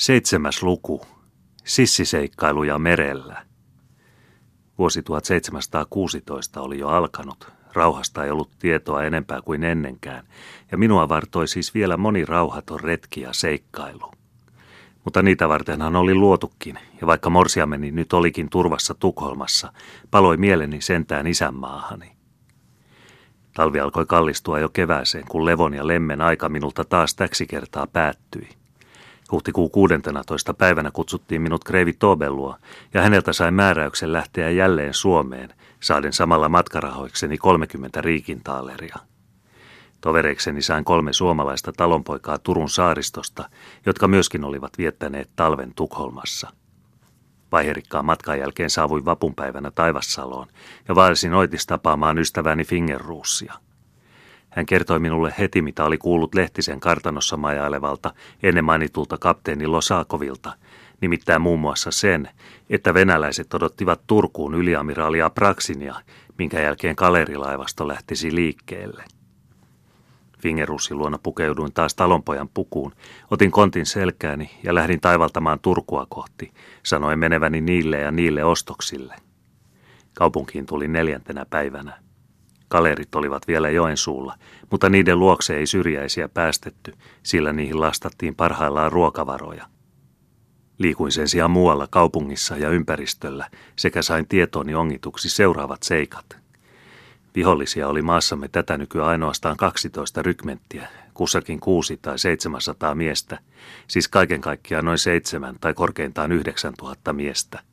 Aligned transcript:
Seitsemäs 0.00 0.62
luku. 0.62 1.06
Sissiseikkailuja 1.64 2.78
merellä. 2.78 3.42
Vuosi 4.78 5.02
1716 5.02 6.60
oli 6.60 6.78
jo 6.78 6.88
alkanut. 6.88 7.52
Rauhasta 7.72 8.24
ei 8.24 8.30
ollut 8.30 8.50
tietoa 8.58 9.04
enempää 9.04 9.42
kuin 9.42 9.64
ennenkään, 9.64 10.26
ja 10.70 10.78
minua 10.78 11.08
vartoi 11.08 11.48
siis 11.48 11.74
vielä 11.74 11.96
moni 11.96 12.24
rauhaton 12.24 12.80
retki 12.80 13.20
ja 13.20 13.32
seikkailu. 13.32 14.12
Mutta 15.04 15.22
niitä 15.22 15.48
vartenhan 15.48 15.96
oli 15.96 16.14
luotukin, 16.14 16.78
ja 17.00 17.06
vaikka 17.06 17.30
morsiameni 17.30 17.90
nyt 17.90 18.12
olikin 18.12 18.50
turvassa 18.50 18.94
Tukholmassa, 18.94 19.72
paloi 20.10 20.36
mieleni 20.36 20.80
sentään 20.80 21.26
isänmaahani. 21.26 22.12
Talvi 23.54 23.80
alkoi 23.80 24.06
kallistua 24.06 24.58
jo 24.58 24.68
kevääseen, 24.68 25.24
kun 25.28 25.44
levon 25.44 25.74
ja 25.74 25.86
lemmen 25.86 26.20
aika 26.20 26.48
minulta 26.48 26.84
taas 26.84 27.14
täksi 27.14 27.46
kertaa 27.46 27.86
päättyi. 27.86 28.59
Huhtikuun 29.30 29.70
16. 29.70 30.54
päivänä 30.54 30.90
kutsuttiin 30.90 31.42
minut 31.42 31.64
Kreivi 31.64 31.92
Tobelua 31.92 32.58
ja 32.94 33.02
häneltä 33.02 33.32
sain 33.32 33.54
määräyksen 33.54 34.12
lähteä 34.12 34.50
jälleen 34.50 34.94
Suomeen, 34.94 35.54
saaden 35.80 36.12
samalla 36.12 36.48
matkarahoikseni 36.48 37.38
30 37.38 38.00
riikintaaleria. 38.00 38.96
Tovereikseni 40.00 40.62
sain 40.62 40.84
kolme 40.84 41.12
suomalaista 41.12 41.72
talonpoikaa 41.72 42.38
Turun 42.38 42.68
saaristosta, 42.68 43.50
jotka 43.86 44.08
myöskin 44.08 44.44
olivat 44.44 44.78
viettäneet 44.78 45.30
talven 45.36 45.72
Tukholmassa. 45.74 46.52
Vaiherikkaan 47.52 48.04
matkan 48.04 48.38
jälkeen 48.38 48.70
saavuin 48.70 49.04
vapunpäivänä 49.04 49.70
Taivassaloon 49.70 50.46
ja 50.88 50.94
vaelsin 50.94 51.34
oitis 51.34 51.66
tapaamaan 51.66 52.18
ystäväni 52.18 52.64
Fingerruussia. 52.64 53.54
Hän 54.50 54.66
kertoi 54.66 54.98
minulle 54.98 55.34
heti, 55.38 55.62
mitä 55.62 55.84
oli 55.84 55.98
kuullut 55.98 56.34
Lehtisen 56.34 56.80
kartanossa 56.80 57.36
majailevalta 57.36 58.14
ennen 58.42 58.64
mainitulta 58.64 59.18
kapteeni 59.18 59.66
Losakovilta, 59.66 60.52
nimittäin 61.00 61.42
muun 61.42 61.60
muassa 61.60 61.90
sen, 61.90 62.28
että 62.70 62.94
venäläiset 62.94 63.54
odottivat 63.54 64.00
Turkuun 64.06 64.54
yliamiraalia 64.54 65.30
Praksinia, 65.30 65.94
minkä 66.38 66.60
jälkeen 66.60 66.96
kalerilaivasto 66.96 67.88
lähtisi 67.88 68.34
liikkeelle. 68.34 69.04
Fingerussin 70.42 70.98
luona 70.98 71.18
pukeuduin 71.22 71.72
taas 71.72 71.94
talonpojan 71.94 72.48
pukuun, 72.48 72.92
otin 73.30 73.50
kontin 73.50 73.86
selkääni 73.86 74.50
ja 74.62 74.74
lähdin 74.74 75.00
taivaltamaan 75.00 75.60
Turkua 75.60 76.06
kohti, 76.08 76.52
sanoin 76.82 77.18
meneväni 77.18 77.60
niille 77.60 77.98
ja 77.98 78.10
niille 78.10 78.44
ostoksille. 78.44 79.14
Kaupunkiin 80.14 80.66
tuli 80.66 80.88
neljäntenä 80.88 81.46
päivänä. 81.50 82.09
Kalerit 82.70 83.14
olivat 83.14 83.48
vielä 83.48 83.70
joen 83.70 83.96
suulla, 83.96 84.34
mutta 84.70 84.88
niiden 84.88 85.18
luokse 85.18 85.56
ei 85.56 85.66
syrjäisiä 85.66 86.28
päästetty, 86.28 86.94
sillä 87.22 87.52
niihin 87.52 87.80
lastattiin 87.80 88.34
parhaillaan 88.34 88.92
ruokavaroja. 88.92 89.66
Liikuin 90.78 91.12
sen 91.12 91.28
sijaan 91.28 91.50
muualla 91.50 91.86
kaupungissa 91.86 92.56
ja 92.56 92.68
ympäristöllä 92.68 93.50
sekä 93.76 94.02
sain 94.02 94.28
tietooni 94.28 94.74
ongituksi 94.74 95.28
seuraavat 95.28 95.82
seikat. 95.82 96.38
Vihollisia 97.34 97.88
oli 97.88 98.02
maassamme 98.02 98.48
tätä 98.48 98.78
nykyään 98.78 99.08
ainoastaan 99.08 99.56
12 99.56 100.22
rykmenttiä, 100.22 100.88
kussakin 101.14 101.60
kuusi 101.60 101.96
tai 101.96 102.18
700 102.18 102.94
miestä, 102.94 103.38
siis 103.88 104.08
kaiken 104.08 104.40
kaikkiaan 104.40 104.84
noin 104.84 104.98
seitsemän 104.98 105.56
tai 105.60 105.74
korkeintaan 105.74 106.32
9000 106.32 107.12
miestä. 107.12 107.69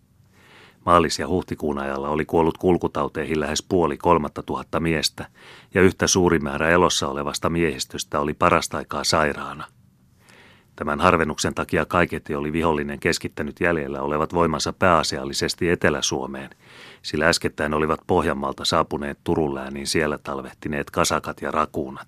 Maalis- 0.87 1.19
ja 1.19 1.27
huhtikuun 1.27 1.79
ajalla 1.79 2.09
oli 2.09 2.25
kuollut 2.25 2.57
kulkutauteihin 2.57 3.39
lähes 3.39 3.63
puoli 3.69 3.97
kolmatta 3.97 4.43
tuhatta 4.43 4.79
miestä, 4.79 5.27
ja 5.73 5.81
yhtä 5.81 6.07
suuri 6.07 6.39
määrä 6.39 6.69
elossa 6.69 7.07
olevasta 7.07 7.49
miehistöstä 7.49 8.19
oli 8.19 8.33
parasta 8.33 8.77
aikaa 8.77 9.03
sairaana. 9.03 9.63
Tämän 10.75 10.99
harvennuksen 10.99 11.55
takia 11.55 11.85
kaiketi 11.85 12.35
oli 12.35 12.53
vihollinen 12.53 12.99
keskittänyt 12.99 13.55
jäljellä 13.59 14.01
olevat 14.01 14.33
voimansa 14.33 14.73
pääasiallisesti 14.73 15.69
Etelä-Suomeen, 15.69 16.49
sillä 17.01 17.27
äskettäin 17.27 17.73
olivat 17.73 17.99
Pohjanmaalta 18.07 18.65
saapuneet 18.65 19.19
Turun 19.23 19.55
lääniin 19.55 19.87
siellä 19.87 20.17
talvehtineet 20.17 20.91
kasakat 20.91 21.41
ja 21.41 21.51
rakuunat. 21.51 22.07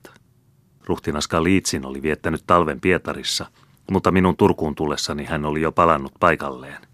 Ruhtinaska 0.86 1.44
Liitsin 1.44 1.86
oli 1.86 2.02
viettänyt 2.02 2.44
talven 2.48 2.82
Pietarissa, 2.82 3.46
mutta 3.92 4.12
minun 4.12 4.38
Turkuun 4.38 4.76
tullessani 4.76 5.26
hän 5.26 5.46
oli 5.46 5.62
jo 5.62 5.72
palannut 5.72 6.14
paikalleen. 6.20 6.89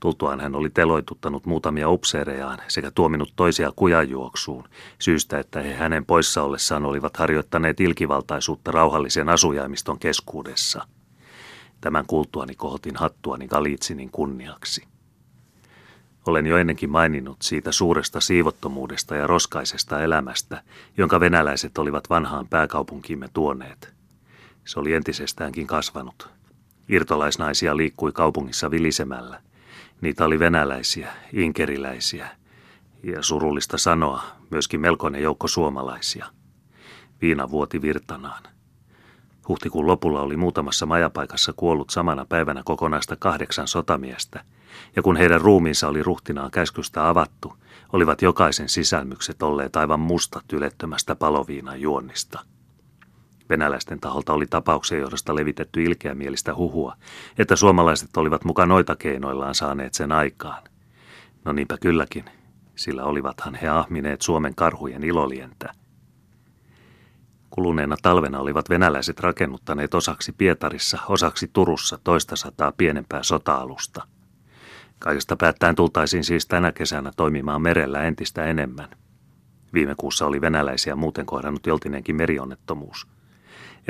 Tultuaan 0.00 0.40
hän 0.40 0.54
oli 0.54 0.70
teloituttanut 0.70 1.46
muutamia 1.46 1.90
upseerejaan 1.90 2.58
sekä 2.68 2.90
tuominut 2.90 3.32
toisia 3.36 3.72
kujajuoksuun, 3.76 4.64
syystä 4.98 5.38
että 5.38 5.62
he 5.62 5.74
hänen 5.74 6.06
poissa 6.06 6.42
ollessaan 6.42 6.84
olivat 6.84 7.16
harjoittaneet 7.16 7.80
ilkivaltaisuutta 7.80 8.70
rauhallisen 8.70 9.28
asujaimiston 9.28 9.98
keskuudessa. 9.98 10.86
Tämän 11.80 12.04
kuultuani 12.06 12.54
kohotin 12.54 12.96
hattuani 12.96 13.48
Galitsinin 13.48 14.10
kunniaksi. 14.10 14.84
Olen 16.26 16.46
jo 16.46 16.56
ennenkin 16.56 16.90
maininnut 16.90 17.42
siitä 17.42 17.72
suuresta 17.72 18.20
siivottomuudesta 18.20 19.16
ja 19.16 19.26
roskaisesta 19.26 20.02
elämästä, 20.02 20.62
jonka 20.96 21.20
venäläiset 21.20 21.78
olivat 21.78 22.10
vanhaan 22.10 22.48
pääkaupunkiimme 22.48 23.28
tuoneet. 23.32 23.94
Se 24.64 24.80
oli 24.80 24.92
entisestäänkin 24.92 25.66
kasvanut. 25.66 26.28
Irtolaisnaisia 26.88 27.76
liikkui 27.76 28.12
kaupungissa 28.12 28.70
vilisemällä– 28.70 29.40
Niitä 30.00 30.24
oli 30.24 30.38
venäläisiä, 30.38 31.12
inkeriläisiä 31.32 32.28
ja 33.02 33.22
surullista 33.22 33.78
sanoa, 33.78 34.22
myöskin 34.50 34.80
melkoinen 34.80 35.22
joukko 35.22 35.48
suomalaisia. 35.48 36.26
Viina 37.22 37.50
vuoti 37.50 37.82
virtanaan. 37.82 38.42
Huhtikuun 39.48 39.86
lopulla 39.86 40.20
oli 40.20 40.36
muutamassa 40.36 40.86
majapaikassa 40.86 41.52
kuollut 41.56 41.90
samana 41.90 42.24
päivänä 42.24 42.62
kokonaista 42.64 43.16
kahdeksan 43.16 43.68
sotamiestä, 43.68 44.44
ja 44.96 45.02
kun 45.02 45.16
heidän 45.16 45.40
ruumiinsa 45.40 45.88
oli 45.88 46.02
ruhtinaan 46.02 46.50
käskystä 46.50 47.08
avattu, 47.08 47.56
olivat 47.92 48.22
jokaisen 48.22 48.68
sisälmykset 48.68 49.42
olleet 49.42 49.76
aivan 49.76 50.00
mustat 50.00 50.52
ylettömästä 50.52 51.14
paloviinan 51.14 51.80
juonnista. 51.80 52.44
Venäläisten 53.50 54.00
taholta 54.00 54.32
oli 54.32 54.46
tapauksen 54.46 55.00
johdosta 55.00 55.34
levitetty 55.34 55.82
ilkeämielistä 55.82 56.54
huhua, 56.54 56.96
että 57.38 57.56
suomalaiset 57.56 58.16
olivat 58.16 58.44
mukaan 58.44 58.68
noita 58.68 58.96
keinoillaan 58.96 59.54
saaneet 59.54 59.94
sen 59.94 60.12
aikaan. 60.12 60.62
No 61.44 61.52
niinpä 61.52 61.76
kylläkin, 61.80 62.24
sillä 62.76 63.04
olivathan 63.04 63.54
he 63.54 63.68
ahmineet 63.68 64.22
Suomen 64.22 64.54
karhujen 64.54 65.04
ilolientä. 65.04 65.72
Kuluneena 67.50 67.96
talvena 68.02 68.38
olivat 68.38 68.70
venäläiset 68.70 69.20
rakennuttaneet 69.20 69.94
osaksi 69.94 70.32
Pietarissa, 70.32 70.98
osaksi 71.08 71.50
Turussa 71.52 71.98
toista 72.04 72.36
sataa 72.36 72.72
pienempää 72.72 73.22
sota-alusta. 73.22 74.06
Kaikesta 74.98 75.36
päättäen 75.36 75.74
tultaisiin 75.74 76.24
siis 76.24 76.46
tänä 76.46 76.72
kesänä 76.72 77.10
toimimaan 77.16 77.62
merellä 77.62 78.02
entistä 78.02 78.44
enemmän. 78.44 78.88
Viime 79.74 79.94
kuussa 79.96 80.26
oli 80.26 80.40
venäläisiä 80.40 80.96
muuten 80.96 81.26
kohdannut 81.26 81.66
joltinenkin 81.66 82.16
merionnettomuus– 82.16 83.06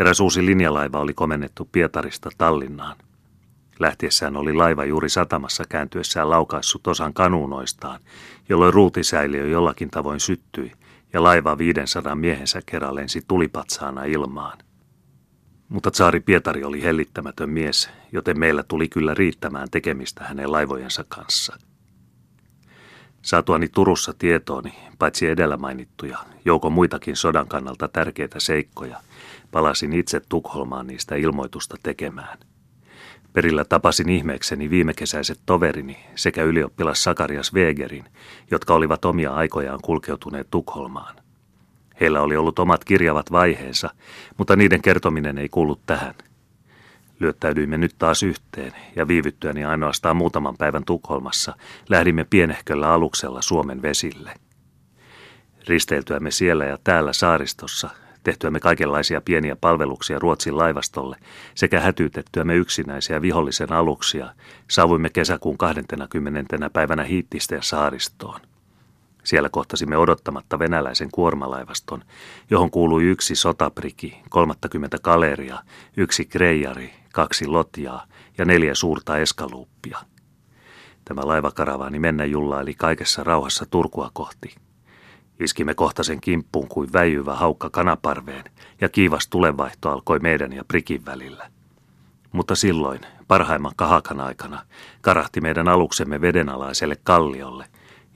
Eräs 0.01 0.21
uusi 0.21 0.47
linjalaiva 0.47 1.01
oli 1.01 1.15
komennettu 1.15 1.69
Pietarista 1.73 2.31
Tallinnaan. 2.39 2.97
Lähtiessään 3.79 4.37
oli 4.37 4.53
laiva 4.53 4.85
juuri 4.85 5.09
satamassa 5.09 5.65
kääntyessään 5.69 6.31
laukaissut 6.31 6.87
osan 6.87 7.15
kanuunoistaan, 7.15 8.01
jolloin 8.49 8.75
ruutisäiliö 8.75 9.47
jollakin 9.47 9.91
tavoin 9.91 10.21
syttyi 10.21 10.73
ja 11.13 11.23
laiva 11.23 11.59
500 11.59 12.15
miehensä 12.15 12.61
kerran 12.67 12.95
lensi 12.95 13.23
tulipatsaana 13.29 14.05
ilmaan. 14.05 14.59
Mutta 15.69 15.91
tsaari 15.91 16.21
Pietari 16.21 16.65
oli 16.65 16.83
hellittämätön 16.83 17.51
mies, 17.51 17.91
joten 18.13 18.39
meillä 18.39 18.63
tuli 18.63 18.89
kyllä 18.89 19.15
riittämään 19.15 19.69
tekemistä 19.71 20.25
hänen 20.25 20.53
laivojensa 20.53 21.05
kanssa. 21.09 21.57
Saatuani 23.23 23.69
Turussa 23.69 24.15
tietooni, 24.19 24.75
paitsi 24.99 25.27
edellä 25.27 25.57
mainittuja, 25.57 26.19
jouko 26.45 26.71
muitakin 26.71 27.17
sodan 27.17 27.49
kannalta 27.49 27.89
tärkeitä 27.89 28.41
seikkoja– 28.41 29.01
Palasin 29.51 29.93
itse 29.93 30.21
Tukholmaan 30.29 30.87
niistä 30.87 31.15
ilmoitusta 31.15 31.77
tekemään. 31.83 32.39
Perillä 33.33 33.65
tapasin 33.65 34.09
ihmeekseni 34.09 34.71
viimekesäiset 34.71 35.41
toverini 35.47 35.97
sekä 36.15 36.43
ylioppilas 36.43 37.03
Sakarias 37.03 37.53
Wegerin, 37.55 38.05
jotka 38.51 38.75
olivat 38.75 39.05
omia 39.05 39.35
aikojaan 39.35 39.81
kulkeutuneet 39.83 40.51
Tukholmaan. 40.51 41.17
Heillä 42.01 42.21
oli 42.21 42.37
ollut 42.37 42.59
omat 42.59 42.85
kirjavat 42.85 43.33
vaiheensa, 43.33 43.91
mutta 44.39 44.57
niiden 44.57 44.83
kertominen 44.83 45.39
ei 45.39 45.49
kuulu 45.49 45.81
tähän. 45.87 46.15
Lyöttäydyimme 47.21 47.79
nyt 47.79 47.95
taas 47.99 48.23
yhteen 48.23 48.73
ja 48.97 49.09
viivyttyäni 49.09 49.65
ainoastaan 49.65 50.17
muutaman 50.17 50.57
päivän 50.57 50.85
Tukholmassa 50.85 51.57
lähdimme 51.89 52.25
pienehköllä 52.25 52.93
aluksella 52.93 53.43
Suomen 53.43 53.83
vesille. 53.83 54.35
Risteiltyämme 55.69 56.31
siellä 56.31 56.65
ja 56.65 56.79
täällä 56.85 57.13
saaristossa 57.13 57.91
tehtyämme 58.23 58.61
kaikenlaisia 58.61 59.21
pieniä 59.21 59.57
palveluksia 59.57 60.19
Ruotsin 60.19 60.59
laivastolle 60.59 61.17
sekä 61.55 61.81
hätyytettyämme 61.81 62.55
yksinäisiä 62.55 63.23
vihollisen 63.23 63.73
aluksia, 63.73 64.35
saavuimme 64.71 65.11
kesäkuun 65.11 65.59
20. 65.59 66.71
päivänä 66.73 67.03
Hiittisten 67.03 67.63
saaristoon. 67.63 68.41
Siellä 69.25 69.49
kohtasimme 69.49 69.97
odottamatta 69.97 70.59
venäläisen 70.59 71.09
kuormalaivaston, 71.13 72.03
johon 72.51 72.71
kuului 72.71 73.05
yksi 73.05 73.37
sotapriki, 73.37 74.23
30 74.31 74.99
kaleria, 75.03 75.59
yksi 75.97 76.25
kreijari, 76.25 76.93
kaksi 77.13 77.47
lotjaa 77.47 78.07
ja 78.39 78.45
neljä 78.45 78.75
suurta 78.75 79.19
eskaluuppia. 79.19 79.99
Tämä 81.05 81.21
laivakaravaani 81.25 81.99
mennä 81.99 82.25
jullaili 82.25 82.75
kaikessa 82.75 83.25
rauhassa 83.25 83.67
Turkua 83.71 84.11
kohti. 84.13 84.55
Iskimme 85.41 85.75
kohta 85.75 86.05
sen 86.05 86.21
kimppuun 86.21 86.69
kuin 86.69 86.93
väijyvä 86.93 87.35
haukka 87.35 87.71
kanaparveen, 87.71 88.45
ja 88.81 88.89
kiivas 88.89 89.29
tulenvaihto 89.29 89.91
alkoi 89.91 90.19
meidän 90.19 90.53
ja 90.53 90.65
prikin 90.65 91.07
välillä. 91.07 91.51
Mutta 92.33 92.55
silloin, 92.55 93.01
parhaimman 93.29 93.73
kahakan 93.77 94.21
aikana, 94.21 94.63
karahti 95.01 95.41
meidän 95.41 95.69
aluksemme 95.69 96.21
vedenalaiselle 96.21 96.97
kalliolle, 97.05 97.67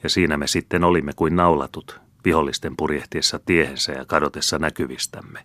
ja 0.02 0.08
siinä 0.08 0.36
me 0.36 0.46
sitten 0.46 0.84
olimme 0.84 1.12
kuin 1.16 1.36
naulatut, 1.36 2.00
vihollisten 2.24 2.76
purjehtiessa 2.76 3.38
tiehensä 3.38 3.92
ja 3.92 4.04
kadotessa 4.04 4.58
näkyvistämme. 4.58 5.40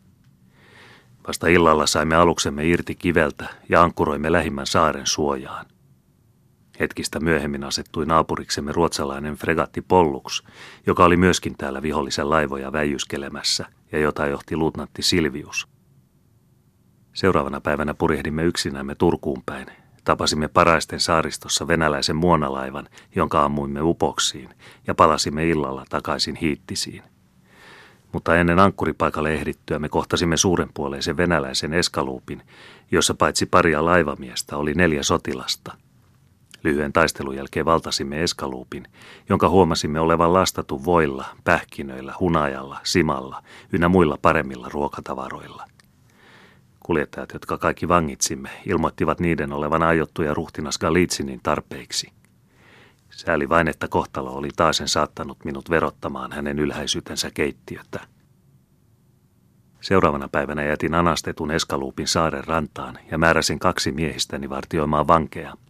Vasta 1.28 1.48
illalla 1.48 1.88
saimme 1.88 2.16
aluksemme 2.16 2.66
irti 2.68 2.96
kiveltä 2.96 3.50
ja 3.70 3.82
ankkuroimme 3.82 4.32
lähimmän 4.32 4.68
saaren 4.68 5.08
suojaan. 5.08 5.66
Hetkistä 6.80 7.20
myöhemmin 7.20 7.64
asettui 7.64 8.06
naapuriksemme 8.06 8.72
ruotsalainen 8.72 9.36
fregatti 9.36 9.82
Pollux, 9.82 10.44
joka 10.88 11.06
oli 11.06 11.18
myöskin 11.18 11.56
täällä 11.58 11.82
vihollisen 11.82 12.30
laivoja 12.30 12.72
väijyskelemässä 12.72 13.66
ja 13.92 14.00
jota 14.00 14.28
johti 14.28 14.58
luutnantti 14.58 15.02
Silvius. 15.02 15.68
Seuraavana 17.14 17.62
päivänä 17.62 17.94
purjehdimme 17.94 18.44
yksinämme 18.44 18.96
Turkuun 18.96 19.44
päin. 19.46 19.68
Tapasimme 20.04 20.48
paraisten 20.48 21.00
saaristossa 21.00 21.68
venäläisen 21.68 22.16
muonalaivan, 22.16 22.90
jonka 23.16 23.44
ammuimme 23.44 23.82
upoksiin, 23.82 24.50
ja 24.88 24.96
palasimme 24.96 25.48
illalla 25.48 25.86
takaisin 25.90 26.36
hiittisiin. 26.36 27.04
Mutta 28.14 28.36
ennen 28.36 28.60
ankkuripaikalle 28.60 29.34
ehdittyä 29.34 29.80
me 29.80 29.90
kohtasimme 29.90 30.38
suurenpuoleisen 30.38 31.18
venäläisen 31.18 31.74
eskaluupin, 31.74 32.42
jossa 32.92 33.14
paitsi 33.14 33.46
paria 33.46 33.86
laivamiestä 33.86 34.58
oli 34.58 34.74
neljä 34.74 35.04
sotilasta– 35.04 35.78
Lyhyen 36.64 36.94
taistelun 36.94 37.36
jälkeen 37.36 37.66
valtasimme 37.66 38.24
eskaluupin, 38.24 38.88
jonka 39.30 39.50
huomasimme 39.50 40.00
olevan 40.00 40.34
lastattu 40.34 40.86
voilla, 40.86 41.26
pähkinöillä, 41.44 42.14
hunajalla, 42.20 42.80
simalla 42.84 43.44
ynnä 43.74 43.90
muilla 43.90 44.18
paremmilla 44.22 44.70
ruokatavaroilla. 44.70 45.66
Kuljettajat, 46.80 47.30
jotka 47.34 47.58
kaikki 47.58 47.88
vangitsimme, 47.88 48.50
ilmoittivat 48.66 49.20
niiden 49.20 49.54
olevan 49.54 49.84
aiottuja 49.84 50.34
ruhtinas 50.34 50.78
Galitsinin 50.78 51.40
tarpeiksi. 51.44 52.12
Sääli 53.10 53.50
vain, 53.50 53.68
että 53.68 53.88
kohtalo 53.88 54.32
oli 54.32 54.50
taasen 54.56 54.88
saattanut 54.88 55.46
minut 55.46 55.70
verottamaan 55.70 56.32
hänen 56.32 56.60
ylhäisyytensä 56.60 57.32
keittiötä. 57.34 58.00
Seuraavana 59.82 60.28
päivänä 60.28 60.64
jätin 60.64 60.94
anastetun 60.94 61.52
eskaluupin 61.52 62.08
saaren 62.08 62.48
rantaan 62.48 63.00
ja 63.12 63.18
määräsin 63.18 63.60
kaksi 63.60 63.92
miehistäni 63.92 64.50
vartioimaan 64.50 65.08
vankeja– 65.08 65.54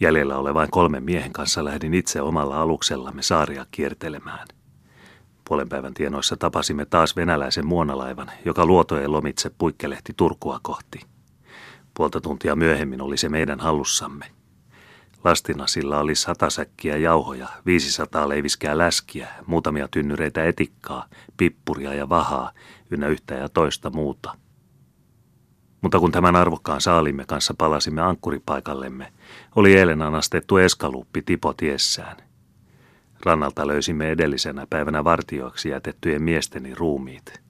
Jäljellä 0.00 0.38
olevain 0.38 0.70
kolmen 0.70 1.02
miehen 1.02 1.32
kanssa 1.32 1.64
lähdin 1.64 1.94
itse 1.94 2.20
omalla 2.20 2.62
aluksellamme 2.62 3.22
saaria 3.22 3.66
kiertelemään. 3.70 4.48
Puolen 5.48 5.68
päivän 5.68 5.94
tienoissa 5.94 6.36
tapasimme 6.36 6.84
taas 6.84 7.16
venäläisen 7.16 7.66
muonalaivan, 7.66 8.30
joka 8.44 8.66
luotojen 8.66 9.12
lomitse 9.12 9.50
puikkelehti 9.58 10.12
Turkua 10.16 10.60
kohti. 10.62 11.00
Puolta 11.94 12.20
tuntia 12.20 12.56
myöhemmin 12.56 13.00
oli 13.00 13.16
se 13.16 13.28
meidän 13.28 13.60
hallussamme. 13.60 14.26
Lastina 15.24 15.66
sillä 15.66 16.00
oli 16.00 16.14
sata 16.14 16.50
säkkiä 16.50 16.96
jauhoja, 16.96 17.48
500 17.66 18.28
leiviskää 18.28 18.78
läskiä, 18.78 19.28
muutamia 19.46 19.88
tynnyreitä 19.90 20.44
etikkaa, 20.44 21.06
pippuria 21.36 21.94
ja 21.94 22.08
vahaa, 22.08 22.52
ynnä 22.90 23.08
yhtä 23.08 23.34
ja 23.34 23.48
toista 23.48 23.90
muuta– 23.90 24.34
mutta 25.80 25.98
kun 25.98 26.12
tämän 26.12 26.36
arvokkaan 26.36 26.80
saalimme 26.80 27.24
kanssa 27.24 27.54
palasimme 27.58 28.02
ankkuripaikallemme, 28.02 29.12
oli 29.56 29.76
eilen 29.76 30.02
anastettu 30.02 30.56
eskaluuppi 30.56 31.22
tipo 31.22 31.52
tiessään. 31.52 32.16
Rannalta 33.24 33.66
löysimme 33.66 34.10
edellisenä 34.10 34.66
päivänä 34.70 35.04
vartioiksi 35.04 35.68
jätettyjen 35.68 36.22
miesteni 36.22 36.74
ruumiit. 36.74 37.40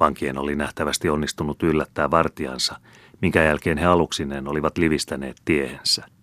Vankien 0.00 0.38
oli 0.38 0.56
nähtävästi 0.56 1.08
onnistunut 1.08 1.62
yllättää 1.62 2.10
vartiansa, 2.10 2.76
minkä 3.22 3.42
jälkeen 3.42 3.78
he 3.78 3.86
aluksineen 3.86 4.48
olivat 4.48 4.78
livistäneet 4.78 5.36
tiehensä– 5.44 6.04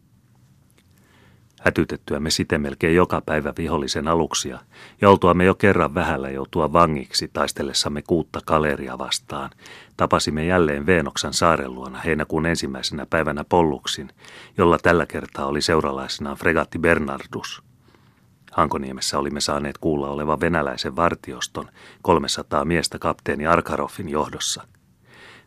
Hätytettyämme 1.65 2.29
siten 2.29 2.62
melkein 2.62 2.95
joka 2.95 3.21
päivä 3.25 3.53
vihollisen 3.57 4.07
aluksia 4.07 4.59
ja 5.01 5.09
oltuamme 5.09 5.45
jo 5.45 5.56
kerran 5.56 5.95
vähällä 5.95 6.29
joutua 6.29 6.73
vangiksi 6.73 7.27
taistellessamme 7.27 8.01
kuutta 8.01 8.39
kaleria 8.45 8.97
vastaan, 8.97 9.50
tapasimme 9.97 10.45
jälleen 10.45 10.85
Veenoksan 10.85 11.33
saaren 11.33 11.75
luona 11.75 12.00
heinäkuun 12.00 12.45
ensimmäisenä 12.45 13.06
päivänä 13.09 13.44
Polluksin, 13.44 14.09
jolla 14.57 14.77
tällä 14.77 15.06
kertaa 15.06 15.45
oli 15.45 15.62
seuralaisenaan 15.62 16.38
fregatti 16.38 16.79
Bernardus. 16.79 17.63
Hankoniemessä 18.51 19.19
olimme 19.19 19.41
saaneet 19.41 19.77
kuulla 19.77 20.09
olevan 20.09 20.39
venäläisen 20.39 20.95
vartioston 20.95 21.69
300 22.01 22.65
miestä 22.65 23.00
kapteeni 23.00 23.47
Arkaroffin 23.47 24.09
johdossa. 24.09 24.68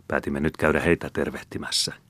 Päätimme 0.09 0.41
nyt 0.41 0.56
käydä 0.56 0.81
heitä 0.81 1.11
tervehtimässä– 1.12 1.94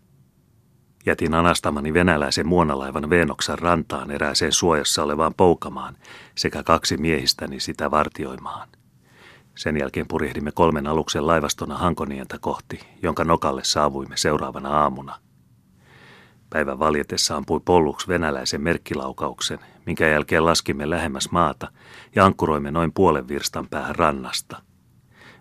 Jätin 1.08 1.34
anastamani 1.34 1.94
venäläisen 1.94 2.46
muonalaivan 2.46 3.10
Venoksan 3.10 3.58
rantaan 3.58 4.10
erääseen 4.10 4.52
suojassa 4.52 5.02
olevaan 5.02 5.34
poukamaan 5.34 5.96
sekä 6.34 6.62
kaksi 6.62 6.96
miehistäni 6.96 7.60
sitä 7.60 7.90
vartioimaan. 7.90 8.68
Sen 9.54 9.76
jälkeen 9.76 10.08
purjehdimme 10.08 10.52
kolmen 10.52 10.86
aluksen 10.86 11.26
laivastona 11.26 11.76
Hankonientä 11.76 12.38
kohti, 12.40 12.80
jonka 13.02 13.24
nokalle 13.24 13.64
saavuimme 13.64 14.16
seuraavana 14.16 14.68
aamuna. 14.68 15.14
Päivän 16.50 16.78
valjetessa 16.78 17.36
ampui 17.36 17.60
polluks 17.64 18.08
venäläisen 18.08 18.60
merkkilaukauksen, 18.60 19.58
minkä 19.86 20.08
jälkeen 20.08 20.44
laskimme 20.44 20.90
lähemmäs 20.90 21.30
maata 21.30 21.68
ja 22.14 22.24
ankkuroimme 22.24 22.70
noin 22.70 22.92
puolen 22.92 23.28
virstan 23.28 23.68
päähän 23.68 23.96
rannasta. 23.96 24.62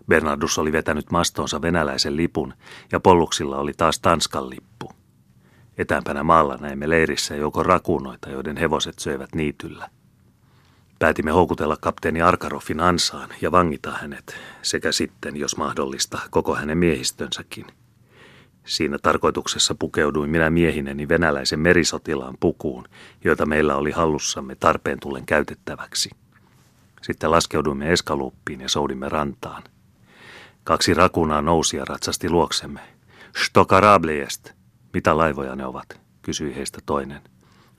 Bernardus 0.08 0.58
oli 0.58 0.72
vetänyt 0.72 1.10
mastonsa 1.10 1.62
venäläisen 1.62 2.16
lipun 2.16 2.54
ja 2.92 3.00
polluksilla 3.00 3.58
oli 3.58 3.72
taas 3.76 3.98
Tanskan 3.98 4.50
lippu. 4.50 4.97
Etäämpänä 5.78 6.22
maalla 6.22 6.56
näimme 6.56 6.88
leirissä 6.88 7.36
joko 7.36 7.62
rakunoita, 7.62 8.30
joiden 8.30 8.56
hevoset 8.56 8.98
söivät 8.98 9.34
niityllä. 9.34 9.90
Päätimme 10.98 11.30
houkutella 11.30 11.76
kapteeni 11.80 12.22
Arkaroffin 12.22 12.80
ansaan 12.80 13.28
ja 13.40 13.52
vangita 13.52 13.90
hänet, 13.90 14.36
sekä 14.62 14.92
sitten, 14.92 15.36
jos 15.36 15.56
mahdollista, 15.56 16.18
koko 16.30 16.54
hänen 16.54 16.78
miehistönsäkin. 16.78 17.66
Siinä 18.64 18.98
tarkoituksessa 19.02 19.74
pukeuduin 19.78 20.30
minä 20.30 20.50
miehineni 20.50 21.08
venäläisen 21.08 21.60
merisotilaan 21.60 22.34
pukuun, 22.40 22.84
joita 23.24 23.46
meillä 23.46 23.76
oli 23.76 23.90
hallussamme 23.90 24.54
tarpeen 24.54 25.00
tullen 25.00 25.26
käytettäväksi. 25.26 26.10
Sitten 27.02 27.30
laskeuduimme 27.30 27.92
eskaluuppiin 27.92 28.60
ja 28.60 28.68
soudimme 28.68 29.08
rantaan. 29.08 29.62
Kaksi 30.64 30.94
rakunaa 30.94 31.42
nousi 31.42 31.76
ja 31.76 31.84
ratsasti 31.84 32.30
luoksemme. 32.30 32.80
Stokarabliest, 33.36 34.57
mitä 34.92 35.16
laivoja 35.16 35.56
ne 35.56 35.66
ovat, 35.66 36.00
kysyi 36.22 36.54
heistä 36.54 36.78
toinen. 36.86 37.20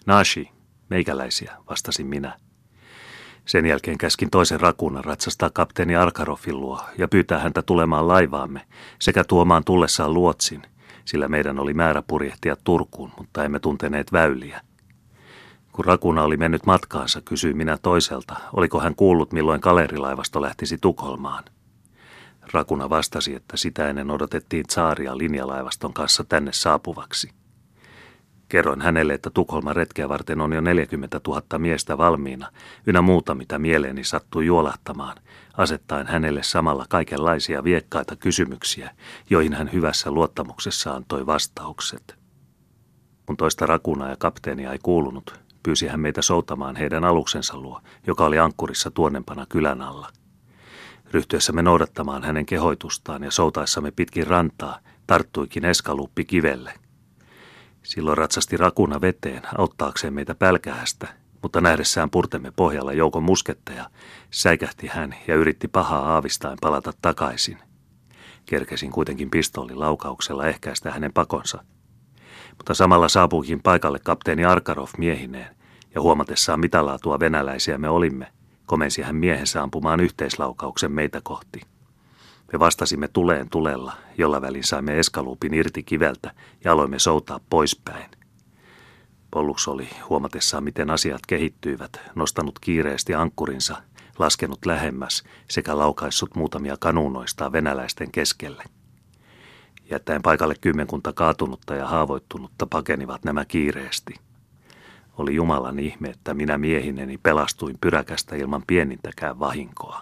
Nashi, 0.05 0.49
meikäläisiä, 0.89 1.55
vastasin 1.69 2.07
minä. 2.07 2.37
Sen 3.45 3.65
jälkeen 3.65 3.97
käskin 3.97 4.29
toisen 4.29 4.59
rakunan 4.59 5.05
ratsastaa 5.05 5.49
kapteeni 5.49 5.95
Arkaroffin 5.95 6.59
luo 6.59 6.81
ja 6.97 7.07
pyytää 7.07 7.39
häntä 7.39 7.61
tulemaan 7.61 8.07
laivaamme 8.07 8.61
sekä 8.99 9.23
tuomaan 9.23 9.63
tullessaan 9.63 10.13
luotsin, 10.13 10.61
sillä 11.05 11.27
meidän 11.27 11.59
oli 11.59 11.73
määrä 11.73 12.03
purjehtia 12.07 12.55
Turkuun, 12.63 13.11
mutta 13.17 13.43
emme 13.43 13.59
tunteneet 13.59 14.11
väyliä. 14.11 14.61
Kun 15.71 15.85
rakuna 15.85 16.23
oli 16.23 16.37
mennyt 16.37 16.65
matkaansa, 16.65 17.21
kysyi 17.21 17.53
minä 17.53 17.77
toiselta, 17.81 18.35
oliko 18.53 18.79
hän 18.79 18.95
kuullut 18.95 19.31
milloin 19.33 19.61
kalerilaivasto 19.61 20.41
lähtisi 20.41 20.77
Tukholmaan– 20.81 21.43
Rakuna 22.53 22.89
vastasi, 22.89 23.35
että 23.35 23.57
sitä 23.57 23.89
ennen 23.89 24.11
odotettiin 24.11 24.65
saaria 24.69 25.17
linjalaivaston 25.17 25.93
kanssa 25.93 26.23
tänne 26.23 26.53
saapuvaksi. 26.53 27.31
Kerroin 28.49 28.81
hänelle, 28.81 29.13
että 29.13 29.29
Tukholman 29.29 29.75
retkeä 29.75 30.09
varten 30.09 30.41
on 30.41 30.53
jo 30.53 30.61
40 30.61 31.21
000 31.27 31.41
miestä 31.57 31.97
valmiina, 31.97 32.51
ynnä 32.87 33.01
muuta 33.01 33.35
mitä 33.35 33.59
mieleeni 33.59 34.03
sattui 34.03 34.45
juolahtamaan, 34.45 35.17
asettaen 35.57 36.07
hänelle 36.07 36.43
samalla 36.43 36.85
kaikenlaisia 36.89 37.63
viekkaita 37.63 38.15
kysymyksiä, 38.15 38.91
joihin 39.29 39.53
hän 39.53 39.71
hyvässä 39.73 40.11
luottamuksessa 40.11 40.91
antoi 40.91 41.25
vastaukset. 41.25 42.15
Kun 43.25 43.37
toista 43.37 43.65
rakunaa 43.65 44.09
ja 44.09 44.15
kapteenia 44.19 44.71
ei 44.71 44.79
kuulunut, 44.83 45.39
pyysi 45.63 45.87
hän 45.87 45.99
meitä 45.99 46.21
soutamaan 46.21 46.75
heidän 46.75 47.03
aluksensa 47.03 47.57
luo, 47.57 47.81
joka 48.07 48.25
oli 48.25 48.39
ankkurissa 48.39 48.91
tuonnempana 48.91 49.45
kylän 49.45 49.81
alla. 49.81 50.09
Ryhtyessämme 51.11 51.61
noudattamaan 51.61 52.23
hänen 52.23 52.45
kehoitustaan 52.45 53.23
ja 53.23 53.31
soutaessamme 53.31 53.91
pitkin 53.91 54.27
rantaa, 54.27 54.79
tarttuikin 55.07 55.65
eskaluuppi 55.65 56.25
kivelle. 56.25 56.73
Silloin 57.83 58.17
ratsasti 58.17 58.57
rakuna 58.57 59.01
veteen 59.01 59.41
auttaakseen 59.57 60.13
meitä 60.13 60.35
pälkähästä, 60.35 61.07
mutta 61.41 61.61
nähdessään 61.61 62.09
purtemme 62.09 62.51
pohjalla 62.55 62.93
joukon 62.93 63.23
musketteja, 63.23 63.89
säikähti 64.31 64.87
hän 64.87 65.15
ja 65.27 65.35
yritti 65.35 65.67
pahaa 65.67 66.13
aavistain 66.13 66.57
palata 66.61 66.93
takaisin. 67.01 67.57
Kerkesin 68.45 68.91
kuitenkin 68.91 69.29
pistoolilaukauksella 69.29 70.47
ehkäistä 70.47 70.91
hänen 70.91 71.13
pakonsa. 71.13 71.63
Mutta 72.57 72.73
samalla 72.73 73.09
saapuikin 73.09 73.61
paikalle 73.61 73.99
kapteeni 73.99 74.45
Arkarov 74.45 74.87
miehineen, 74.97 75.55
ja 75.95 76.01
huomatessaan 76.01 76.59
mitä 76.59 76.85
laatua 76.85 77.19
venäläisiä 77.19 77.77
me 77.77 77.89
olimme, 77.89 78.31
komensi 78.69 79.01
hän 79.01 79.15
miehensä 79.15 79.63
ampumaan 79.63 79.99
yhteislaukauksen 79.99 80.91
meitä 80.91 81.21
kohti. 81.23 81.61
Me 82.53 82.59
vastasimme 82.59 83.07
tuleen 83.07 83.49
tulella, 83.49 83.93
jolla 84.17 84.41
välin 84.41 84.63
saimme 84.63 84.99
eskaluupin 84.99 85.53
irti 85.53 85.83
kiveltä 85.83 86.31
ja 86.63 86.71
aloimme 86.71 86.99
soutaa 86.99 87.39
poispäin. 87.49 88.11
Pollux 89.31 89.67
oli 89.67 89.89
huomatessaan, 90.09 90.63
miten 90.63 90.89
asiat 90.89 91.21
kehittyivät, 91.27 92.01
nostanut 92.15 92.59
kiireesti 92.59 93.13
ankkurinsa, 93.15 93.81
laskenut 94.19 94.65
lähemmäs 94.65 95.23
sekä 95.49 95.77
laukaissut 95.77 96.35
muutamia 96.35 96.77
kanuunoista 96.79 97.51
venäläisten 97.51 98.11
keskelle. 98.11 98.63
Jättäen 99.91 100.21
paikalle 100.21 100.55
kymmenkunta 100.61 101.13
kaatunutta 101.13 101.75
ja 101.75 101.87
haavoittunutta 101.87 102.67
pakenivat 102.67 103.23
nämä 103.23 103.45
kiireesti. 103.45 104.28
Oli 105.19 105.35
Jumalan 105.35 105.79
ihme, 105.79 106.09
että 106.09 106.33
minä 106.33 106.57
miehineni 106.57 107.17
pelastuin 107.17 107.77
pyräkästä 107.81 108.35
ilman 108.35 108.63
pienintäkään 108.67 109.39
vahinkoa. 109.39 110.01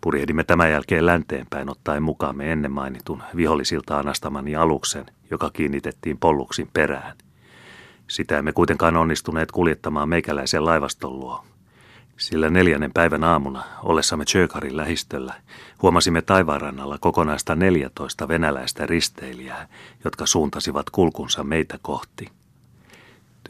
Purjehdimme 0.00 0.44
tämän 0.44 0.70
jälkeen 0.70 1.06
länteenpäin 1.06 1.70
ottaen 1.70 2.02
mukaamme 2.02 2.52
ennen 2.52 2.72
mainitun 2.72 3.22
vihollisilta 3.36 3.98
anastamani 3.98 4.56
aluksen, 4.56 5.06
joka 5.30 5.50
kiinnitettiin 5.52 6.18
polluksin 6.18 6.68
perään. 6.72 7.16
Sitä 8.08 8.38
emme 8.38 8.52
kuitenkaan 8.52 8.96
onnistuneet 8.96 9.52
kuljettamaan 9.52 10.08
meikäläisen 10.08 10.64
laivaston 10.64 11.20
luo. 11.20 11.44
Sillä 12.16 12.50
neljännen 12.50 12.92
päivän 12.92 13.24
aamuna, 13.24 13.62
ollessamme 13.82 14.24
Tjökarin 14.24 14.76
lähistöllä, 14.76 15.34
huomasimme 15.82 16.22
taivaanrannalla 16.22 16.98
kokonaista 16.98 17.54
14 17.54 18.28
venäläistä 18.28 18.86
risteilijää, 18.86 19.68
jotka 20.04 20.26
suuntasivat 20.26 20.90
kulkunsa 20.90 21.44
meitä 21.44 21.78
kohti. 21.82 22.39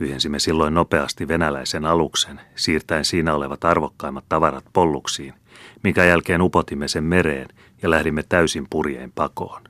Tyhjensimme 0.00 0.38
silloin 0.38 0.74
nopeasti 0.74 1.28
venäläisen 1.28 1.84
aluksen, 1.84 2.40
siirtäen 2.54 3.04
siinä 3.04 3.34
olevat 3.34 3.64
arvokkaimmat 3.64 4.24
tavarat 4.28 4.64
polluksiin, 4.72 5.34
minkä 5.84 6.04
jälkeen 6.04 6.42
upotimme 6.42 6.88
sen 6.88 7.04
mereen 7.04 7.48
ja 7.82 7.90
lähdimme 7.90 8.22
täysin 8.28 8.66
purjeen 8.70 9.12
pakoon. 9.12 9.62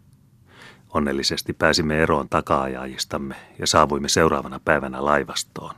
Onnellisesti 0.95 1.53
pääsimme 1.53 2.03
eroon 2.03 2.29
takaajajistamme 2.29 3.35
ja 3.59 3.67
saavuimme 3.67 4.09
seuraavana 4.09 4.61
päivänä 4.65 5.05
laivastoon. 5.05 5.75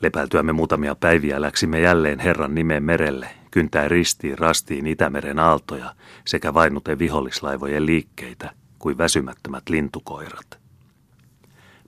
Lepäiltyämme 0.00 0.52
muutamia 0.52 0.94
päiviä 0.94 1.40
läksimme 1.40 1.80
jälleen 1.80 2.18
Herran 2.18 2.54
nimeen 2.54 2.82
merelle, 2.82 3.30
kyntäen 3.50 3.90
ristiin 3.90 4.38
rastiin 4.38 4.86
Itämeren 4.86 5.38
aaltoja 5.38 5.94
sekä 6.26 6.54
vainuten 6.54 6.98
vihollislaivojen 6.98 7.86
liikkeitä 7.86 8.50
kuin 8.78 8.98
väsymättömät 8.98 9.68
lintukoirat. 9.68 10.59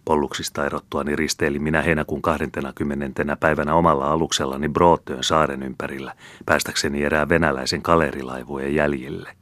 Polluksista 0.05 0.67
erottuani 0.67 1.17
risteili 1.17 1.59
minä 1.59 1.83
heinäkuun 1.83 2.23
20. 2.23 3.37
päivänä 3.37 3.75
omalla 3.75 4.13
aluksellani 4.13 4.69
Brootöön 4.69 5.25
saaren 5.25 5.63
ympärillä, 5.63 6.15
päästäkseni 6.47 7.03
erään 7.03 7.29
venäläisen 7.29 7.83
kalerilaivujen 7.83 8.75
jäljille. 8.75 9.37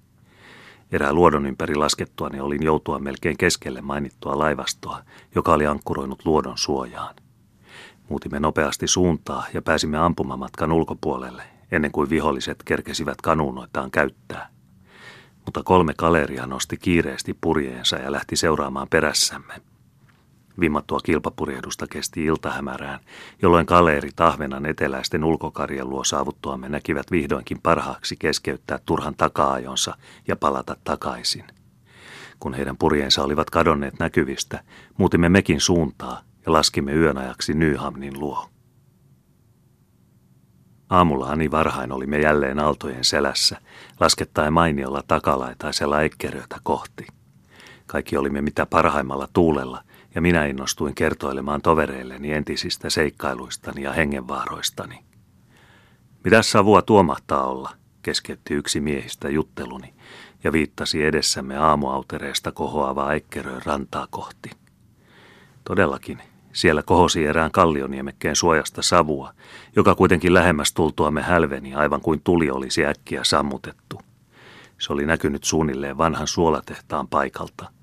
Erään 0.92 1.14
luodon 1.14 1.46
ympäri 1.46 1.74
laskettuani 1.74 2.40
olin 2.40 2.62
joutua 2.62 2.98
melkein 2.98 3.36
keskelle 3.36 3.80
mainittua 3.80 4.38
laivastoa, 4.38 5.02
joka 5.34 5.52
oli 5.52 5.66
ankkuroinut 5.66 6.24
luodon 6.24 6.58
suojaan. 6.58 7.14
Muutimme 8.08 8.40
nopeasti 8.40 8.86
suuntaa 8.86 9.46
ja 9.54 9.62
pääsimme 9.62 9.98
ampumamatkan 9.98 10.72
ulkopuolelle, 10.72 11.42
ennen 11.72 11.92
kuin 11.92 12.10
viholliset 12.10 12.62
kerkesivät 12.64 13.20
kanuunoitaan 13.22 13.90
käyttää. 13.90 14.48
Mutta 15.44 15.62
kolme 15.62 15.94
kaleria 15.96 16.46
nosti 16.46 16.76
kiireesti 16.76 17.38
purjeensa 17.40 17.96
ja 17.96 18.12
lähti 18.12 18.36
seuraamaan 18.36 18.88
perässämme– 18.90 19.54
Vimmattua 20.60 20.98
kilpapurjehdusta 21.04 21.86
kesti 21.86 22.24
iltahämärään, 22.24 23.00
jolloin 23.42 23.66
kaleeri 23.66 24.10
Tahvenan 24.16 24.66
eteläisten 24.66 25.24
ulkokarjan 25.24 25.90
luo 25.90 26.04
saavuttuamme 26.04 26.68
näkivät 26.68 27.10
vihdoinkin 27.10 27.60
parhaaksi 27.62 28.16
keskeyttää 28.18 28.78
turhan 28.86 29.14
takaajonsa 29.16 29.94
ja 30.28 30.36
palata 30.36 30.76
takaisin. 30.84 31.44
Kun 32.40 32.54
heidän 32.54 32.76
purjeensa 32.76 33.22
olivat 33.22 33.50
kadonneet 33.50 33.98
näkyvistä, 33.98 34.60
muutimme 34.98 35.28
mekin 35.28 35.60
suuntaa 35.60 36.20
ja 36.46 36.52
laskimme 36.52 36.92
yön 36.92 37.18
ajaksi 37.18 37.54
Nyhamnin 37.54 38.20
luo. 38.20 38.48
Aamulla 40.90 41.26
Ani 41.26 41.50
varhain 41.50 41.92
olimme 41.92 42.18
jälleen 42.18 42.58
aaltojen 42.58 43.04
selässä, 43.04 43.60
laskettaen 44.00 44.52
mainiolla 44.52 45.02
takalaitaisella 45.08 46.02
ekkeröitä 46.02 46.56
kohti. 46.62 47.06
Kaikki 47.86 48.16
olimme 48.16 48.40
mitä 48.40 48.66
parhaimmalla 48.66 49.28
tuulella, 49.32 49.82
ja 50.14 50.20
minä 50.20 50.46
innostuin 50.46 50.94
kertoilemaan 50.94 51.62
tovereilleni 51.62 52.32
entisistä 52.32 52.90
seikkailuistani 52.90 53.82
ja 53.82 53.92
hengenvaaroistani. 53.92 55.04
Mitä 56.24 56.42
savua 56.42 56.82
tuo 56.82 57.02
mahtaa 57.02 57.46
olla, 57.46 57.70
keskeytti 58.02 58.54
yksi 58.54 58.80
miehistä 58.80 59.28
jutteluni 59.28 59.94
ja 60.44 60.52
viittasi 60.52 61.04
edessämme 61.04 61.56
aamuautereesta 61.56 62.52
kohoavaa 62.52 63.14
ekkeröön 63.14 63.62
rantaa 63.64 64.06
kohti. 64.10 64.50
Todellakin, 65.64 66.18
siellä 66.52 66.82
kohosi 66.82 67.26
erään 67.26 67.50
kallioniemmekkeen 67.50 68.36
suojasta 68.36 68.82
savua, 68.82 69.32
joka 69.76 69.94
kuitenkin 69.94 70.34
lähemmäs 70.34 70.72
tultuamme 70.72 71.22
hälveni 71.22 71.74
aivan 71.74 72.00
kuin 72.00 72.20
tuli 72.24 72.50
olisi 72.50 72.86
äkkiä 72.86 73.24
sammutettu. 73.24 74.00
Se 74.78 74.92
oli 74.92 75.06
näkynyt 75.06 75.44
suunnilleen 75.44 75.98
vanhan 75.98 76.26
suolatehtaan 76.26 77.08
paikalta– 77.08 77.70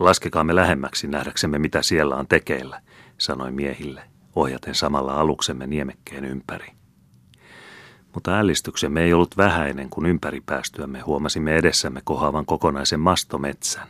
Laskekaamme 0.00 0.54
lähemmäksi 0.54 1.06
nähdäksemme, 1.06 1.58
mitä 1.58 1.82
siellä 1.82 2.16
on 2.16 2.28
tekeillä, 2.28 2.80
sanoi 3.18 3.52
miehille, 3.52 4.02
ohjaten 4.36 4.74
samalla 4.74 5.14
aluksemme 5.14 5.66
niemekkeen 5.66 6.24
ympäri. 6.24 6.66
Mutta 8.14 8.38
ällistyksemme 8.38 9.02
ei 9.02 9.12
ollut 9.12 9.36
vähäinen, 9.36 9.90
kun 9.90 10.06
ympäri 10.06 10.40
päästyämme 10.40 11.00
huomasimme 11.00 11.56
edessämme 11.56 12.00
kohavan 12.04 12.46
kokonaisen 12.46 13.00
mastometsän. 13.00 13.88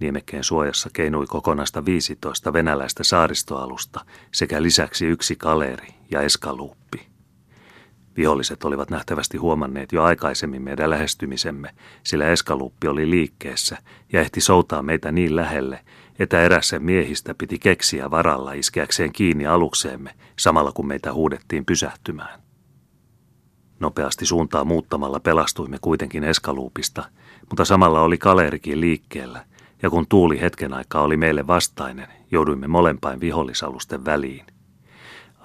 Niemekkeen 0.00 0.44
suojassa 0.44 0.90
keinui 0.92 1.26
kokonaista 1.26 1.84
15 1.84 2.52
venäläistä 2.52 3.04
saaristoalusta 3.04 4.04
sekä 4.32 4.62
lisäksi 4.62 5.06
yksi 5.06 5.36
kaleri 5.36 5.94
ja 6.10 6.20
eskaluuppi. 6.20 7.13
Viholliset 8.16 8.64
olivat 8.64 8.90
nähtävästi 8.90 9.36
huomanneet 9.36 9.92
jo 9.92 10.02
aikaisemmin 10.02 10.62
meidän 10.62 10.90
lähestymisemme, 10.90 11.70
sillä 12.02 12.28
eskaluuppi 12.28 12.88
oli 12.88 13.10
liikkeessä 13.10 13.78
ja 14.12 14.20
ehti 14.20 14.40
soutaa 14.40 14.82
meitä 14.82 15.12
niin 15.12 15.36
lähelle, 15.36 15.80
että 16.18 16.40
erässä 16.40 16.78
miehistä 16.78 17.34
piti 17.34 17.58
keksiä 17.58 18.10
varalla 18.10 18.52
iskeäkseen 18.52 19.12
kiinni 19.12 19.46
alukseemme, 19.46 20.10
samalla 20.38 20.72
kun 20.72 20.86
meitä 20.86 21.12
huudettiin 21.12 21.64
pysähtymään. 21.64 22.40
Nopeasti 23.80 24.26
suuntaa 24.26 24.64
muuttamalla 24.64 25.20
pelastuimme 25.20 25.78
kuitenkin 25.80 26.24
eskaluupista, 26.24 27.04
mutta 27.50 27.64
samalla 27.64 28.00
oli 28.00 28.18
kalerikin 28.18 28.80
liikkeellä, 28.80 29.44
ja 29.82 29.90
kun 29.90 30.06
tuuli 30.08 30.40
hetken 30.40 30.72
aikaa 30.72 31.02
oli 31.02 31.16
meille 31.16 31.46
vastainen, 31.46 32.08
jouduimme 32.30 32.66
molempain 32.66 33.20
vihollisalusten 33.20 34.04
väliin. 34.04 34.53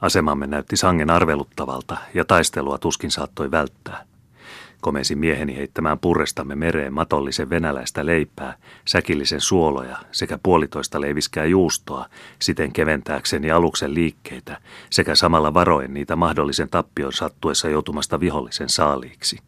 Asemamme 0.02 0.48
näytti 0.48 0.78
sangen 0.78 1.10
arveluttavalta 1.10 1.98
ja 2.14 2.26
taistelua 2.26 2.78
tuskin 2.78 3.12
saattoi 3.12 3.52
välttää. 3.52 4.04
Komensi 4.82 5.16
mieheni 5.16 5.58
heittämään 5.58 6.00
purrestamme 6.00 6.56
mereen 6.56 6.94
matollisen 6.94 7.50
venäläistä 7.50 8.06
leipää, 8.06 8.56
säkillisen 8.86 9.42
suoloja 9.42 9.98
sekä 10.12 10.40
puolitoista 10.44 11.02
leiviskää 11.02 11.46
juustoa, 11.46 12.06
siten 12.42 12.72
keventääkseni 12.74 13.52
aluksen 13.52 13.94
liikkeitä 13.94 14.58
sekä 14.90 15.16
samalla 15.16 15.54
varoen 15.54 15.94
niitä 15.94 16.16
mahdollisen 16.16 16.70
tappion 16.70 17.14
sattuessa 17.14 17.70
joutumasta 17.70 18.20
vihollisen 18.20 18.70
saaliiksi. 18.70 19.40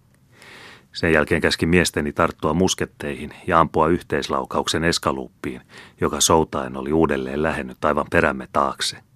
Sen 0.93 1.13
jälkeen 1.13 1.41
käski 1.41 1.65
miesteni 1.65 2.13
tarttua 2.13 2.53
musketteihin 2.53 3.33
ja 3.47 3.59
ampua 3.59 3.87
yhteislaukauksen 3.87 4.83
eskaluuppiin, 4.83 5.61
joka 6.01 6.21
soutaen 6.21 6.77
oli 6.77 6.93
uudelleen 6.93 7.43
lähennyt 7.43 7.85
aivan 7.85 8.05
perämme 8.11 8.47
taakse– 8.53 8.97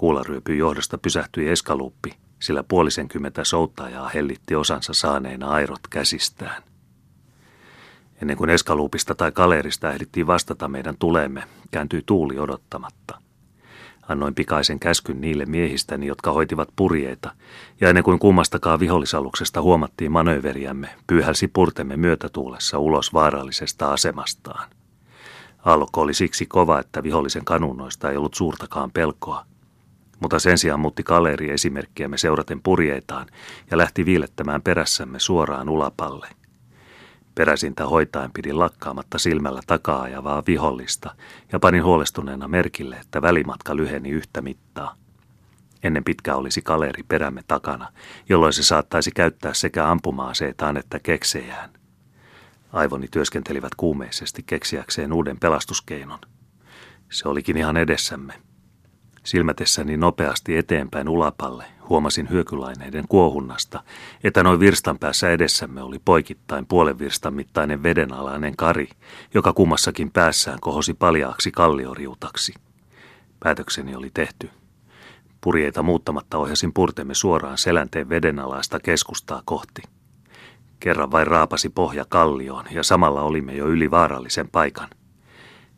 Kuularyöpyn 0.00 0.58
johdosta 0.58 0.98
pysähtyi 0.98 1.48
eskaluuppi, 1.48 2.14
sillä 2.38 2.62
puolisenkymmentä 2.62 3.44
souttajaa 3.44 4.08
hellitti 4.08 4.54
osansa 4.54 4.94
saaneina 4.94 5.50
airot 5.50 5.80
käsistään. 5.90 6.62
Ennen 8.22 8.36
kuin 8.36 8.50
eskaluupista 8.50 9.14
tai 9.14 9.32
kalerista 9.32 9.92
ehdittiin 9.92 10.26
vastata 10.26 10.68
meidän 10.68 10.96
tulemme, 10.98 11.42
kääntyi 11.70 12.02
tuuli 12.06 12.38
odottamatta. 12.38 13.20
Annoin 14.08 14.34
pikaisen 14.34 14.80
käskyn 14.80 15.20
niille 15.20 15.46
miehistäni, 15.46 16.06
jotka 16.06 16.32
hoitivat 16.32 16.68
purjeita, 16.76 17.30
ja 17.80 17.88
ennen 17.88 18.04
kuin 18.04 18.18
kummastakaan 18.18 18.80
vihollisaluksesta 18.80 19.62
huomattiin 19.62 20.12
manööveriämme, 20.12 20.88
pyyhälsi 21.06 21.48
purtemme 21.48 21.96
myötätuulessa 21.96 22.78
ulos 22.78 23.12
vaarallisesta 23.12 23.92
asemastaan. 23.92 24.70
Aallokko 25.64 26.00
oli 26.00 26.14
siksi 26.14 26.46
kova, 26.46 26.80
että 26.80 27.02
vihollisen 27.02 27.44
kanunoista 27.44 28.10
ei 28.10 28.16
ollut 28.16 28.34
suurtakaan 28.34 28.90
pelkoa, 28.90 29.49
mutta 30.20 30.38
sen 30.38 30.58
sijaan 30.58 30.80
muutti 30.80 31.02
kaleri 31.02 31.50
esimerkkiämme 31.50 32.18
seuraten 32.18 32.62
purjeitaan 32.62 33.26
ja 33.70 33.78
lähti 33.78 34.06
viilettämään 34.06 34.62
perässämme 34.62 35.18
suoraan 35.18 35.68
ulapalle. 35.68 36.28
Peräsintä 37.34 37.86
hoitaen 37.86 38.30
pidin 38.32 38.58
lakkaamatta 38.58 39.18
silmällä 39.18 39.60
takaa 39.66 40.02
ajavaa 40.02 40.42
vihollista 40.46 41.14
ja 41.52 41.58
panin 41.58 41.84
huolestuneena 41.84 42.48
merkille, 42.48 42.96
että 42.96 43.22
välimatka 43.22 43.76
lyheni 43.76 44.10
yhtä 44.10 44.42
mittaa. 44.42 44.94
Ennen 45.82 46.04
pitkää 46.04 46.36
olisi 46.36 46.62
kaleri 46.62 47.02
perämme 47.02 47.42
takana, 47.48 47.92
jolloin 48.28 48.52
se 48.52 48.62
saattaisi 48.62 49.10
käyttää 49.10 49.54
sekä 49.54 49.90
ampuma-aseitaan 49.90 50.76
että 50.76 50.98
keksejään. 50.98 51.70
Aivoni 52.72 53.08
työskentelivät 53.10 53.74
kuumeisesti 53.76 54.42
keksiäkseen 54.46 55.12
uuden 55.12 55.40
pelastuskeinon. 55.40 56.18
Se 57.10 57.28
olikin 57.28 57.56
ihan 57.56 57.76
edessämme. 57.76 58.49
Silmätessäni 59.22 59.96
nopeasti 59.96 60.56
eteenpäin 60.56 61.08
ulapalle 61.08 61.64
huomasin 61.88 62.30
hyökylaineiden 62.30 63.04
kuohunnasta, 63.08 63.82
että 64.24 64.42
noin 64.42 64.60
virstan 64.60 64.98
päässä 64.98 65.30
edessämme 65.30 65.82
oli 65.82 65.98
poikittain 66.04 66.66
puolen 66.66 66.98
virstan 66.98 67.34
mittainen 67.34 67.82
vedenalainen 67.82 68.56
kari, 68.56 68.88
joka 69.34 69.52
kummassakin 69.52 70.10
päässään 70.10 70.58
kohosi 70.60 70.94
paljaaksi 70.94 71.50
kallioriutaksi. 71.50 72.54
Päätökseni 73.40 73.94
oli 73.94 74.10
tehty. 74.14 74.50
Purjeita 75.40 75.82
muuttamatta 75.82 76.38
ohjasin 76.38 76.72
purtemme 76.72 77.14
suoraan 77.14 77.58
selänteen 77.58 78.08
vedenalaista 78.08 78.80
keskustaa 78.80 79.42
kohti. 79.44 79.82
Kerran 80.80 81.10
vain 81.10 81.26
raapasi 81.26 81.68
pohja 81.68 82.04
kallioon 82.08 82.64
ja 82.70 82.82
samalla 82.82 83.22
olimme 83.22 83.54
jo 83.54 83.66
yli 83.66 83.90
vaarallisen 83.90 84.48
paikan. 84.48 84.88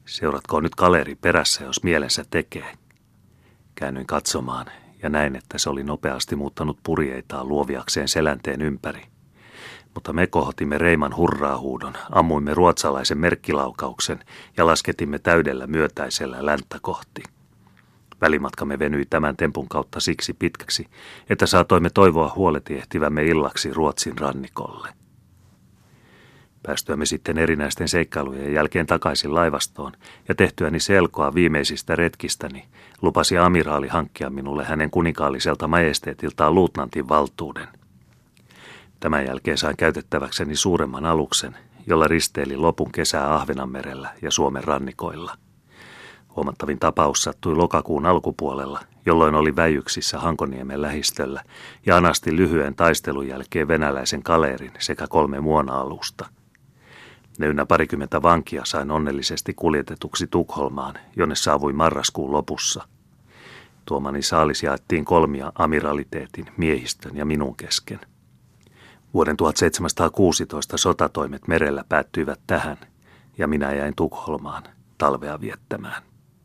Seuratkoon 0.07 0.63
nyt 0.63 0.75
kaleri 0.75 1.15
perässä, 1.15 1.65
jos 1.65 1.83
mielensä 1.83 2.25
tekee. 2.31 2.82
Käännyin 3.75 4.07
katsomaan 4.07 4.67
ja 5.03 5.09
näin, 5.09 5.37
että 5.37 5.59
se 5.59 5.71
oli 5.71 5.85
nopeasti 5.85 6.37
muuttanut 6.37 6.79
purjeitaan 6.83 7.49
luoviakseen 7.49 8.09
selänteen 8.09 8.63
ympäri. 8.63 9.03
Mutta 9.95 10.13
me 10.13 10.27
kohotimme 10.27 10.79
Reiman 10.79 11.17
hurraahuudon, 11.17 11.93
ammuimme 12.11 12.55
ruotsalaisen 12.55 13.19
merkkilaukauksen 13.19 14.19
ja 14.57 14.67
lasketimme 14.67 15.19
täydellä 15.19 15.67
myötäisellä 15.67 16.47
länttä 16.47 16.79
kohti. 16.83 17.23
Välimatkamme 18.21 18.79
venyi 18.79 19.05
tämän 19.11 19.37
tempun 19.37 19.69
kautta 19.69 20.01
siksi 20.01 20.33
pitkäksi, 20.33 20.87
että 21.31 21.47
saatoimme 21.47 21.91
toivoa 21.91 22.33
huoletiehtivämme 22.37 23.25
illaksi 23.25 23.73
Ruotsin 23.73 24.19
rannikolle. 24.19 24.89
Päästyämme 26.63 27.07
sitten 27.07 27.39
erinäisten 27.39 27.89
seikkailujen 27.89 28.53
jälkeen 28.53 28.87
takaisin 28.87 29.35
laivastoon 29.35 29.93
ja 30.29 30.35
tehtyäni 30.35 30.81
selkoa 30.81 31.35
viimeisistä 31.35 31.97
retkistäni, 31.97 32.65
lupasi 33.03 33.39
amiraali 33.39 33.89
hankkia 33.89 34.31
minulle 34.31 34.65
hänen 34.65 34.91
kuninkaaliselta 34.91 35.69
majesteetiltaan 35.69 36.55
luutnantin 36.55 37.09
valtuuden. 37.09 37.69
Tämän 39.01 39.27
jälkeen 39.27 39.59
sain 39.59 39.77
käytettäväkseni 39.77 40.57
suuremman 40.57 41.05
aluksen, 41.07 41.57
jolla 41.87 42.09
risteili 42.09 42.57
lopun 42.57 42.93
kesää 42.93 43.35
Ahvenanmerellä 43.35 44.11
ja 44.23 44.31
Suomen 44.31 44.65
rannikoilla. 44.65 45.37
Huomattavin 46.37 46.79
tapaus 46.79 47.23
sattui 47.23 47.57
lokakuun 47.57 48.07
alkupuolella, 48.07 48.81
jolloin 49.07 49.35
oli 49.35 49.57
väijyksissä 49.57 50.19
Hankoniemen 50.19 50.83
lähistöllä 50.83 51.43
ja 51.87 51.97
anasti 51.97 52.37
lyhyen 52.37 52.75
taistelun 52.75 53.29
jälkeen 53.29 53.69
venäläisen 53.69 54.23
kaleerin 54.23 54.73
sekä 54.79 55.07
kolme 55.09 55.41
muona-alusta– 55.41 56.27
ne 57.39 57.47
ynnä 57.47 57.67
parikymmentä 57.67 58.23
vankia 58.23 58.65
sain 58.65 58.91
onnellisesti 58.91 59.55
kuljetetuksi 59.55 60.27
Tukholmaan, 60.27 60.95
jonne 61.17 61.35
saavui 61.35 61.73
marraskuun 61.73 62.33
lopussa. 62.33 62.89
Tuomani 63.85 64.23
saalis 64.23 64.63
jaettiin 64.63 65.05
kolmia 65.05 65.53
amiraliteetin, 65.55 66.47
miehistön 66.57 67.17
ja 67.17 67.25
minun 67.25 67.57
kesken. 67.57 68.01
Vuoden 69.15 69.37
1716 69.37 70.77
sotatoimet 70.77 71.49
merellä 71.49 71.85
päättyivät 71.89 72.41
tähän, 72.47 72.77
ja 73.39 73.49
minä 73.49 73.73
jäin 73.73 73.95
Tukholmaan 73.97 74.63
talvea 74.99 75.41
viettämään. 75.41 76.12